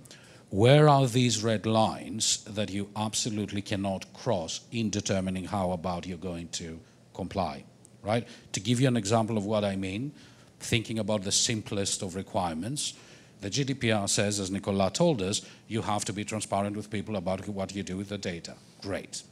[0.51, 6.19] where are these red lines that you absolutely cannot cross in determining how about you're
[6.19, 6.81] going to
[7.15, 7.65] comply,
[8.03, 8.27] right?
[8.53, 10.13] To give you an example of what I mean,
[10.61, 12.95] thinking about the simplest of requirements,
[13.41, 17.49] the GDPR says, as Nicolas told us, you have to be transparent with people about
[17.49, 18.55] what you do with the data.
[18.83, 19.23] Great.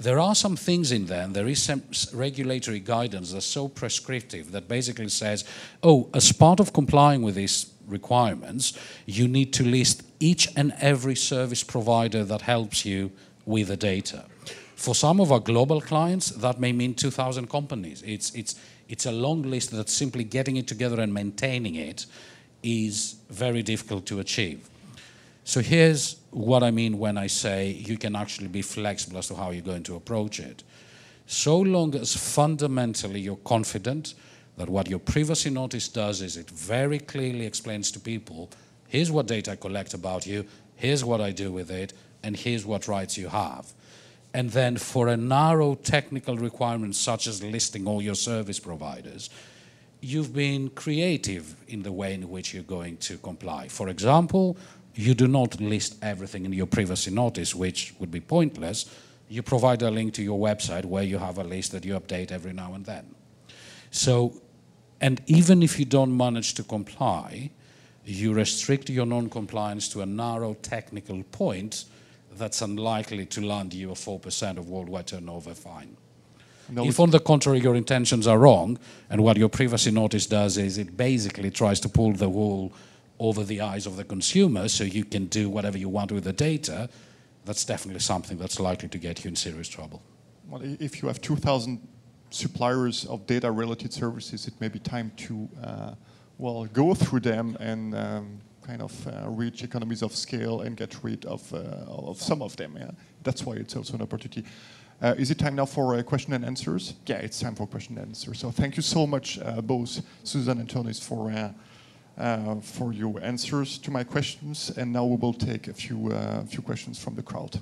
[0.00, 1.82] There are some things in there, and there is some
[2.14, 5.44] regulatory guidance that's so prescriptive that basically says,
[5.82, 11.16] oh, as part of complying with these requirements, you need to list each and every
[11.16, 13.10] service provider that helps you
[13.44, 14.26] with the data.
[14.78, 18.00] For some of our global clients, that may mean 2,000 companies.
[18.06, 18.54] It's, it's,
[18.88, 22.06] it's a long list that simply getting it together and maintaining it
[22.62, 24.70] is very difficult to achieve.
[25.42, 29.34] So here's what I mean when I say you can actually be flexible as to
[29.34, 30.62] how you're going to approach it.
[31.26, 34.14] So long as fundamentally you're confident
[34.58, 38.48] that what your privacy notice does is it very clearly explains to people
[38.86, 42.64] here's what data I collect about you, here's what I do with it, and here's
[42.64, 43.72] what rights you have.
[44.38, 49.30] And then for a narrow technical requirement such as listing all your service providers,
[50.00, 53.66] you've been creative in the way in which you're going to comply.
[53.66, 54.56] For example,
[54.94, 58.88] you do not list everything in your privacy notice, which would be pointless.
[59.28, 62.30] You provide a link to your website where you have a list that you update
[62.30, 63.12] every now and then.
[63.90, 64.40] So,
[65.00, 67.50] and even if you don't manage to comply,
[68.04, 71.86] you restrict your non compliance to a narrow technical point
[72.38, 75.96] that's unlikely to land you a 4% of worldwide turnover fine.
[76.70, 80.58] No, if, on the contrary, your intentions are wrong, and what your privacy notice does
[80.58, 82.72] is it basically tries to pull the wool
[83.18, 86.32] over the eyes of the consumer so you can do whatever you want with the
[86.32, 86.88] data,
[87.44, 90.02] that's definitely something that's likely to get you in serious trouble.
[90.46, 91.80] Well, if you have 2,000
[92.30, 95.94] suppliers of data related services, it may be time to uh,
[96.36, 101.02] well go through them and um, kind of uh, reach economies of scale and get
[101.02, 102.76] rid of, uh, of some of them.
[102.78, 102.90] Yeah?
[103.22, 104.44] That's why it's also an opportunity.
[105.00, 106.94] Uh, is it time now for uh, question and answers?
[107.06, 108.38] Yeah, it's time for question and answers.
[108.38, 111.32] So thank you so much, uh, both Susan and Tony, for
[112.18, 114.70] uh, for your answers to my questions.
[114.76, 116.12] And now we will take a few
[116.48, 117.60] few questions from the crowd.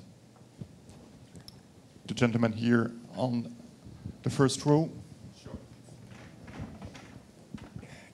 [2.07, 3.55] The gentleman here on
[4.23, 4.89] the first row.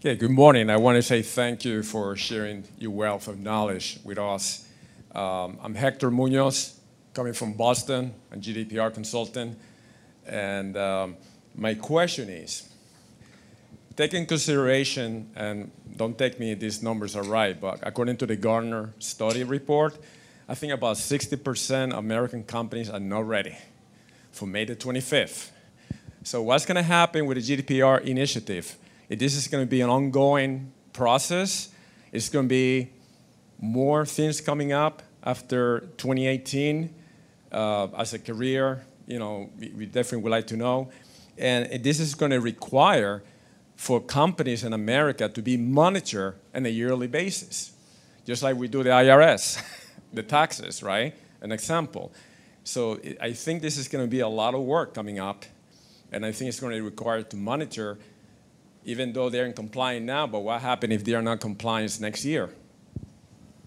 [0.05, 0.69] Okay, good morning.
[0.69, 4.67] I want to say thank you for sharing your wealth of knowledge with us.
[5.15, 6.77] Um, I'm Hector Munoz,
[7.13, 8.13] coming from Boston.
[8.29, 9.57] I'm GDPR consultant.
[10.27, 11.15] And um,
[11.55, 12.67] my question is,
[13.95, 18.35] take in consideration, and don't take me these numbers are right, but according to the
[18.35, 19.97] Gartner study report,
[20.49, 23.55] I think about 60% of American companies are not ready
[24.33, 25.51] for May the 25th.
[26.23, 28.75] So what's going to happen with the GDPR initiative?
[29.09, 31.69] This is going to be an ongoing process.
[32.11, 32.89] It's going to be
[33.59, 36.93] more things coming up after 2018
[37.51, 38.85] uh, as a career.
[39.07, 40.89] You know, we, we definitely would like to know.
[41.37, 43.23] And this is going to require
[43.75, 47.73] for companies in America to be monitored on a yearly basis,
[48.25, 49.61] just like we do the IRS,
[50.13, 51.13] the taxes, right?
[51.41, 52.13] An example.
[52.63, 55.45] So I think this is going to be a lot of work coming up
[56.13, 57.97] and I think it's going to require to monitor,
[58.85, 62.25] even though they're in compliance now, but what happens if they are not compliant next
[62.25, 62.49] year?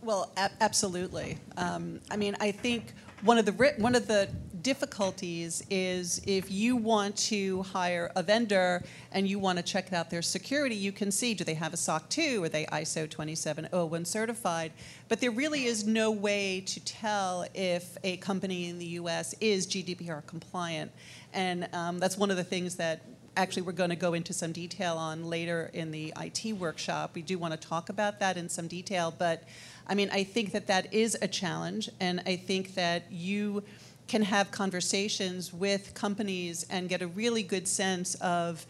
[0.02, 1.38] Well, absolutely.
[1.56, 4.28] Um, I mean, I think one of the one of the
[4.62, 10.10] difficulties is if you want to hire a vendor and you want to check out
[10.10, 14.04] their security, you can see do they have a SOC 2, are they ISO 27001
[14.04, 14.72] certified?
[15.08, 19.68] But there really is no way to tell if a company in the US is
[19.68, 20.90] GDPR compliant.
[21.32, 23.02] And um, that's one of the things that
[23.36, 27.10] actually we're going to go into some detail on later in the IT workshop.
[27.14, 29.44] We do want to talk about that in some detail, but
[29.86, 33.62] I mean, I think that that is a challenge, and I think that you
[34.08, 38.66] can have conversations with companies and get a really good sense of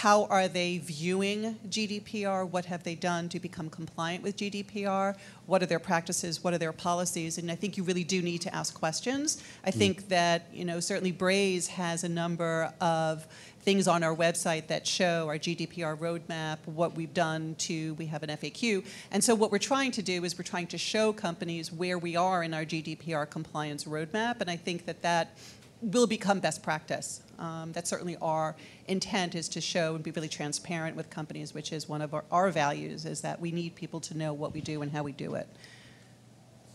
[0.00, 2.48] how are they viewing GDPR?
[2.50, 5.14] What have they done to become compliant with GDPR?
[5.46, 6.42] What are their practices?
[6.42, 7.38] What are their policies?
[7.38, 9.40] And I think you really do need to ask questions.
[9.64, 9.74] I mm.
[9.74, 13.24] think that, you know, certainly Braze has a number of
[13.60, 18.24] things on our website that show our GDPR roadmap, what we've done to, we have
[18.24, 18.84] an FAQ.
[19.12, 22.16] And so what we're trying to do is we're trying to show companies where we
[22.16, 24.40] are in our GDPR compliance roadmap.
[24.40, 25.36] And I think that that
[25.80, 27.22] will become best practice.
[27.38, 28.56] Um, that's certainly our
[28.86, 32.24] intent is to show and be really transparent with companies, which is one of our,
[32.30, 35.12] our values, is that we need people to know what we do and how we
[35.12, 35.48] do it.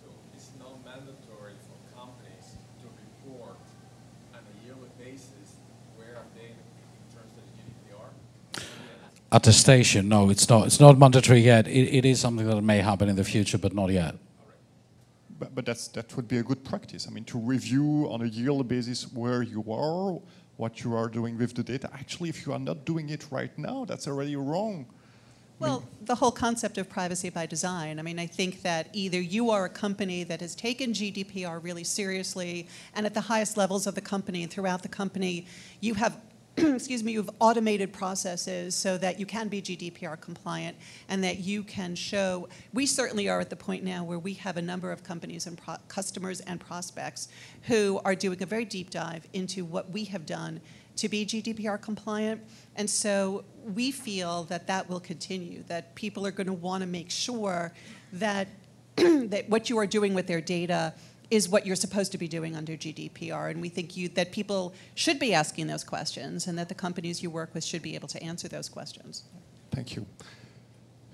[0.01, 2.87] So it's not mandatory for companies to
[3.25, 3.57] report
[4.33, 5.57] on a yearly basis
[5.95, 8.63] where are they in terms of GDPR?
[9.31, 10.67] Attestation, no, it's not.
[10.67, 11.67] It's not mandatory yet.
[11.67, 14.15] It, it is something that may happen in the future, but not yet
[15.39, 17.07] but, but that's, that would be a good practice.
[17.07, 20.19] I mean, to review on a yearly basis where you are,
[20.57, 21.89] what you are doing with the data.
[21.93, 24.85] Actually, if you are not doing it right now, that's already wrong.
[25.59, 27.99] Well, the whole concept of privacy by design.
[27.99, 31.83] I mean, I think that either you are a company that has taken GDPR really
[31.83, 35.47] seriously, and at the highest levels of the company and throughout the company,
[35.81, 36.17] you have
[36.75, 40.75] excuse me, you've automated processes so that you can be GDPR compliant
[41.07, 42.49] and that you can show.
[42.73, 45.59] We certainly are at the point now where we have a number of companies and
[45.87, 47.29] customers and prospects
[47.63, 50.59] who are doing a very deep dive into what we have done
[50.97, 52.41] to be GDPR compliant.
[52.75, 56.87] And so we feel that that will continue, that people are going to want to
[56.87, 57.71] make sure
[58.13, 58.49] that,
[58.97, 60.93] that what you are doing with their data
[61.31, 63.51] is what you're supposed to be doing under GDPR.
[63.51, 67.21] And we think you, that people should be asking those questions and that the companies
[67.21, 69.23] you work with should be able to answer those questions.
[69.71, 70.05] Thank you.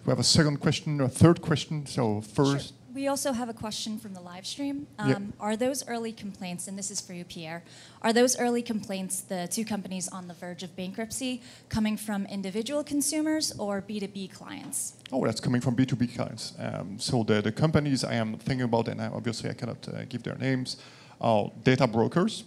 [0.06, 1.86] We have a second question, or a third question.
[1.86, 2.74] So first.
[2.96, 4.88] We also have a question from the live stream.
[4.98, 5.22] Um, yep.
[5.42, 7.62] Are those early complaints, and this is for you, Pierre,
[8.02, 12.86] are those early complaints, the two companies on the verge of bankruptcy, coming from individual
[12.86, 14.94] consumers or B2B clients?
[15.12, 16.54] Oh, that's coming from B2B clients.
[16.58, 20.24] Um, so the, the companies I am thinking about, and obviously I cannot uh, give
[20.24, 20.78] their names,
[21.20, 22.46] are data brokers.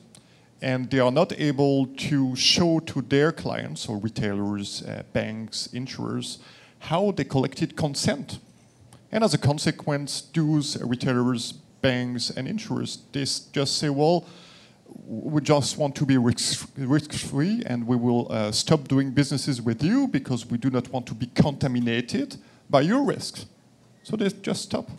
[0.62, 6.38] And they are not able to show to their clients, or retailers, uh, banks, insurers,
[6.78, 8.38] how they collected consent
[9.10, 14.26] and as a consequence, those retailers, banks, and insurers, they just say, well,
[15.06, 20.08] we just want to be risk-free and we will uh, stop doing businesses with you
[20.08, 22.36] because we do not want to be contaminated
[22.68, 23.46] by your risks.
[24.02, 24.90] So they just stop.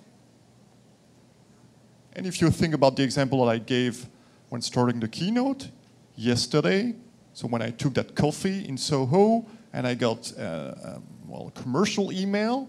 [2.13, 4.07] And if you think about the example that I gave
[4.49, 5.69] when starting the keynote
[6.15, 6.95] yesterday,
[7.33, 11.59] so when I took that coffee in Soho and I got uh, um, well, a
[11.59, 12.67] commercial email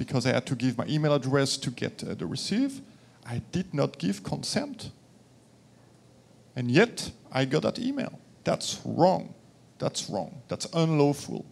[0.00, 2.80] because I had to give my email address to get uh, the receive.
[3.26, 4.92] I did not give consent.
[6.56, 8.18] And yet, I got that email.
[8.42, 9.34] That's wrong.
[9.78, 10.40] That's wrong.
[10.48, 11.44] That's unlawful.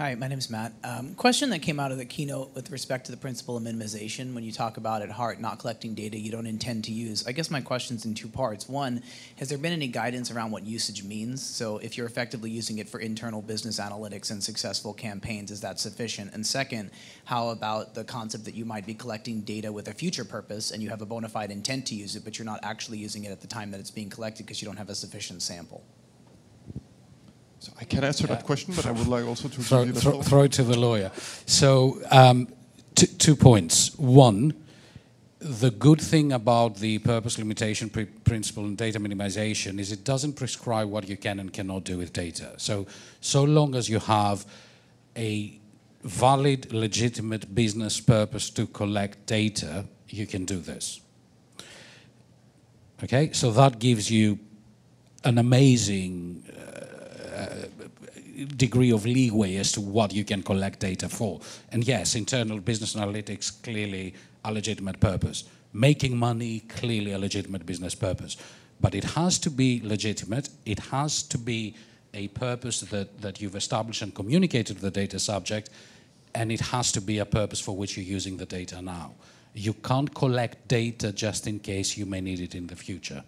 [0.00, 0.72] Hi, my name is Matt.
[0.82, 4.32] Um, question that came out of the keynote with respect to the principle of minimization.
[4.32, 7.32] When you talk about at heart not collecting data you don't intend to use, I
[7.32, 8.66] guess my question's in two parts.
[8.66, 9.02] One,
[9.36, 11.44] has there been any guidance around what usage means?
[11.44, 15.78] So if you're effectively using it for internal business analytics and successful campaigns, is that
[15.78, 16.32] sufficient?
[16.32, 16.92] And second,
[17.26, 20.82] how about the concept that you might be collecting data with a future purpose and
[20.82, 23.32] you have a bona fide intent to use it, but you're not actually using it
[23.32, 25.84] at the time that it's being collected because you don't have a sufficient sample?
[27.60, 28.36] So I can answer yeah.
[28.36, 31.12] that question, but I would like also to throw, throw, throw, it to the lawyer.
[31.44, 32.48] So um,
[32.94, 33.96] two points.
[33.98, 34.54] One,
[35.40, 40.34] the good thing about the purpose limitation pr principle and data minimization is it doesn't
[40.34, 42.54] prescribe what you can and cannot do with data.
[42.56, 42.86] So,
[43.20, 44.46] so long as you have
[45.16, 45.58] a
[46.02, 51.00] valid, legitimate business purpose to collect data, you can do this.
[53.04, 54.38] Okay, so that gives you
[55.24, 56.29] an amazing
[58.56, 61.40] degree of leeway as to what you can collect data for.
[61.72, 64.14] And yes, internal business analytics clearly
[64.44, 65.44] a legitimate purpose.
[65.72, 68.36] Making money clearly a legitimate business purpose.
[68.80, 70.48] But it has to be legitimate.
[70.64, 71.74] It has to be
[72.14, 75.70] a purpose that, that you've established and communicated to the data subject,
[76.34, 79.12] and it has to be a purpose for which you're using the data now.
[79.54, 83.22] You can't collect data just in case you may need it in the future.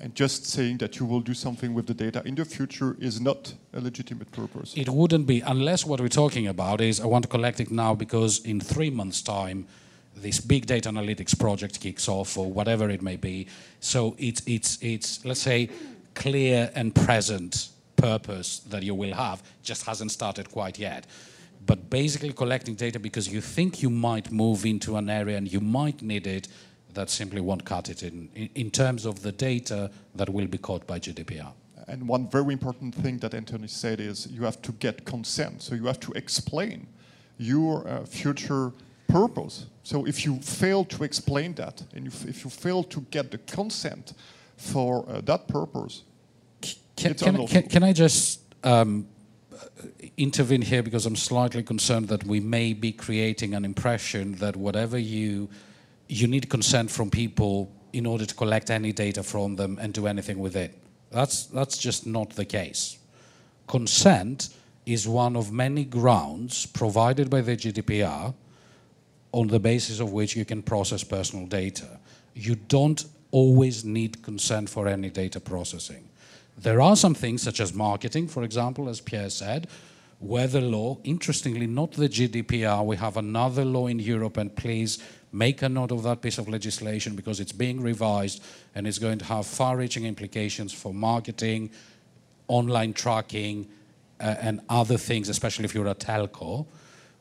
[0.00, 3.20] And just saying that you will do something with the data in the future is
[3.20, 4.72] not a legitimate purpose.
[4.74, 7.94] It wouldn't be, unless what we're talking about is I want to collect it now
[7.94, 9.66] because in three months' time,
[10.16, 13.46] this big data analytics project kicks off or whatever it may be.
[13.80, 15.68] So it's, it's, it's let's say,
[16.14, 21.06] clear and present purpose that you will have, just hasn't started quite yet.
[21.66, 25.60] But basically collecting data because you think you might move into an area and you
[25.60, 26.48] might need it
[26.94, 30.86] that simply won't cut it in, in terms of the data that will be caught
[30.86, 31.52] by GDPR.
[31.88, 35.62] And one very important thing that Anthony said is you have to get consent.
[35.62, 36.86] So you have to explain
[37.38, 38.72] your uh, future
[39.08, 39.66] purpose.
[39.82, 43.38] So if you fail to explain that, and if, if you fail to get the
[43.38, 44.12] consent
[44.56, 46.04] for uh, that purpose,
[46.96, 49.08] can, can, can, can, I just um,
[50.16, 54.98] intervene here because I'm slightly concerned that we may be creating an impression that whatever
[54.98, 55.48] you
[56.10, 60.08] you need consent from people in order to collect any data from them and do
[60.08, 60.76] anything with it.
[61.10, 62.98] That's, that's just not the case.
[63.68, 64.48] Consent
[64.86, 68.34] is one of many grounds provided by the GDPR
[69.32, 72.00] on the basis of which you can process personal data.
[72.34, 76.08] You don't always need consent for any data processing.
[76.58, 79.68] There are some things, such as marketing, for example, as Pierre said,
[80.18, 84.98] where the law, interestingly, not the GDPR, we have another law in Europe, and please
[85.32, 88.42] make a note of that piece of legislation because it's being revised
[88.74, 91.70] and it's going to have far-reaching implications for marketing,
[92.48, 93.68] online tracking,
[94.20, 96.66] uh, and other things, especially if you're a telco,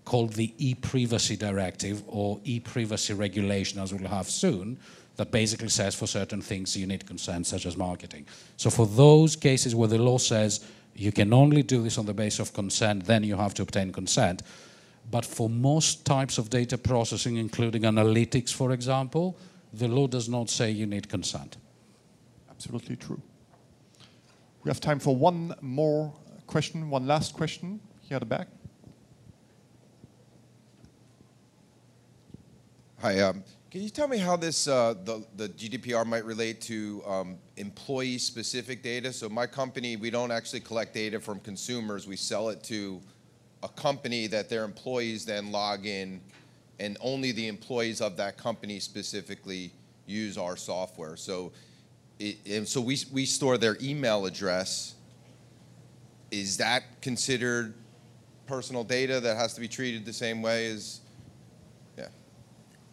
[0.06, 4.78] called the e-privacy directive or e-privacy regulation, as we'll have soon,
[5.18, 8.26] that basically says for certain things you need consent, such as marketing.
[8.58, 12.14] So for those cases where the law says you can only do this on the
[12.14, 14.42] basis of consent, then you have to obtain consent.
[15.12, 19.38] But for most types of data processing, including analytics, for example,
[19.74, 21.58] the law does not say you need consent.
[22.50, 23.22] Absolutely true.
[24.64, 26.14] We have time for one more
[26.46, 28.48] question, one last question here at the back.
[33.02, 37.02] Hi, um, can you tell me how this uh, the, the GDPR might relate to
[37.06, 39.14] um, employee-specific data?
[39.14, 42.08] So my company, we don't actually collect data from consumers.
[42.08, 43.00] We sell it to
[43.64, 46.22] a company that their employees then log in
[46.80, 49.72] and only the employees of that company specifically
[50.06, 51.16] use our software.
[51.18, 51.52] So,
[52.20, 54.96] it, and so we, we store their email address.
[56.32, 57.74] Is that considered
[58.48, 61.02] personal data that has to be treated the same way as,
[61.98, 62.08] yeah?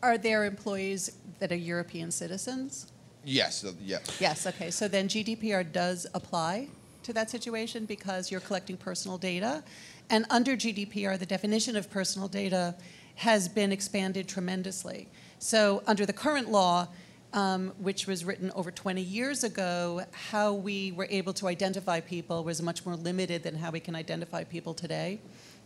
[0.03, 2.93] Are there employees that are European citizens?
[3.25, 3.99] Yes, uh, yeah.
[4.21, 4.71] Yes, okay.
[4.71, 6.69] So then GDPR does apply
[7.03, 9.63] to that situation because you're collecting personal data.
[10.11, 12.75] And under GDPR, the definition of personal data
[13.17, 15.09] has been expanded tremendously.
[15.39, 16.89] So under the current law,
[17.33, 22.45] um, which was written over 20 years ago, how we were able to identify people
[22.45, 25.21] was much more limited than how we can identify people today.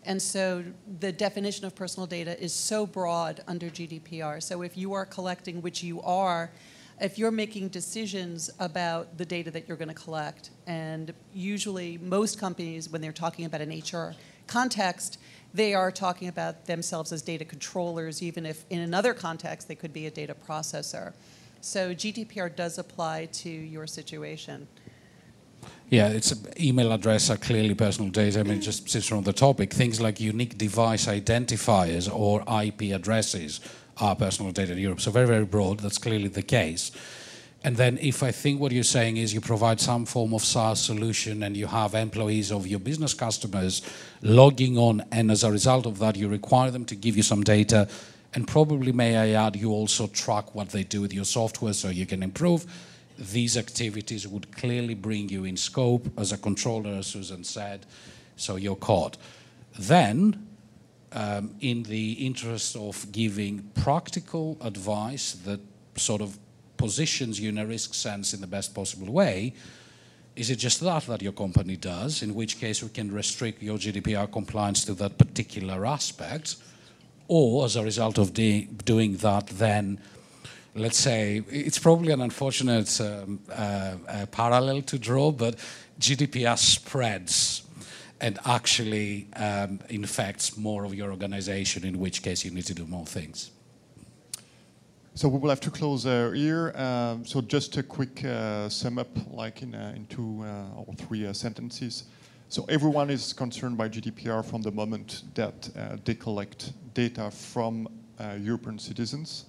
[0.05, 0.64] And so
[1.01, 4.43] the definition of personal data is so broad under GDPR.
[4.43, 6.51] So if you are collecting, which you are,
[7.01, 12.39] if you're making decisions about the data that you're going to collect, and usually most
[12.39, 14.15] companies, when they're talking about an HR
[14.47, 15.19] context,
[15.55, 19.93] they are talking about themselves as data controllers, even if in another context they could
[19.93, 21.13] be a data processor.
[21.61, 24.69] So GDPR does apply to your situation.
[25.89, 28.41] Yeah, it's email address are clearly personal data.
[28.41, 33.61] I mean, just we're on the topic, things like unique device identifiers or IP addresses
[34.01, 35.01] are personal data in Europe.
[35.01, 35.81] So very, very broad.
[35.81, 36.91] That's clearly the case.
[37.63, 40.81] And then if I think what you're saying is you provide some form of SaaS
[40.81, 43.83] solution and you have employees of your business customers
[44.23, 47.43] logging on, and as a result of that, you require them to give you some
[47.43, 47.87] data,
[48.33, 51.89] and probably, may I add, you also track what they do with your software so
[51.89, 52.65] you can improve,
[53.19, 57.85] these activities would clearly bring you in scope as a controller, as Susan said,
[58.37, 59.19] so you're caught.
[59.79, 60.47] Then,
[61.13, 65.61] um, in the interest of giving practical advice that
[65.97, 66.39] sort of
[66.77, 69.53] positions you in a risk sense in the best possible way,
[70.37, 73.77] is it just that that your company does, in which case we can restrict your
[73.77, 76.57] GDPR compliance to that particular aspect?
[77.29, 80.01] Or as a result of de- doing that, then
[80.75, 83.53] let's say it's probably an unfortunate um, uh,
[84.09, 85.57] uh, parallel to draw, but
[85.99, 87.63] GDPR spreads
[88.21, 92.87] and actually um, infects more of your organization, in which case you need to do
[92.87, 93.51] more things.
[95.14, 96.73] So we will have to close uh, here.
[96.77, 100.95] Um, so just a quick uh, sum up, like in, uh, in two uh, or
[100.95, 102.05] three sentences.
[102.49, 105.71] So everyone is concerned by GDPR from the moment that
[106.05, 107.89] they collect data from
[108.39, 109.45] European citizens.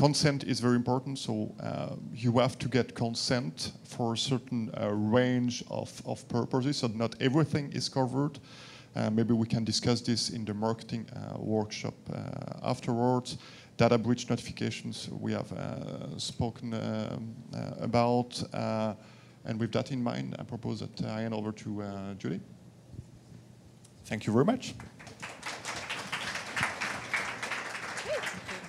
[0.00, 4.88] Consent is very important, so uh, you have to get consent for a certain uh,
[4.90, 8.38] range of, of purposes, so not everything is covered.
[8.96, 11.92] Uh, maybe we can discuss this in the marketing workshop
[12.62, 13.36] afterwards
[13.76, 17.18] data breach notifications we have uh, spoken uh,
[17.54, 18.42] uh, about.
[19.44, 22.40] and with that in mind, I propose that I hand over to Julie.
[24.06, 24.74] Thank you very much.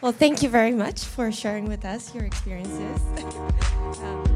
[0.01, 3.01] Well, thank you very much for sharing with us your experiences.
[4.01, 4.31] Um,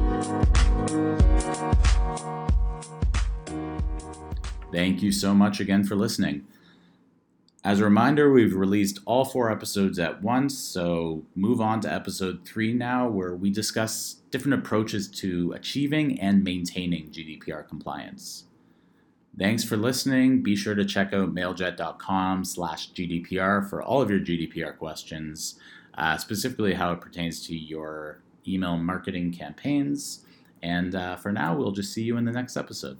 [4.72, 6.45] thank you so much again for listening.
[7.63, 12.45] As a reminder, we've released all four episodes at once, so move on to episode
[12.45, 18.43] three now, where we discuss different approaches to achieving and maintaining GDPR compliance.
[19.38, 20.44] Thanks for listening.
[20.44, 25.60] Be sure to check out mailjet.com slash GDPR for all of your GDPR questions,
[25.98, 30.26] uh, specifically how it pertains to your email marketing campaigns.
[30.64, 32.98] And uh, for now, we'll just see you in the next episode.